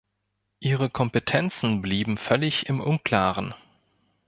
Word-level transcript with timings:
Ihre 0.59 0.89
Kompetenzen 0.89 1.79
blieben 1.83 2.17
völlig 2.17 2.65
im 2.67 2.79
Unklaren. 2.79 3.53